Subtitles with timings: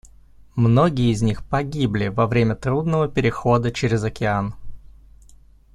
[0.55, 4.55] Многие из них погибли во время трудного перехода через океан.